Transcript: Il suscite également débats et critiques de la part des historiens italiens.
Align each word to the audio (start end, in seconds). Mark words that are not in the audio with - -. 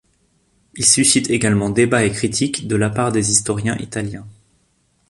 Il 0.77 0.83
suscite 0.83 1.29
également 1.29 1.69
débats 1.69 2.03
et 2.03 2.09
critiques 2.11 2.67
de 2.67 2.75
la 2.75 2.89
part 2.89 3.11
des 3.11 3.29
historiens 3.29 3.77
italiens. 3.77 4.25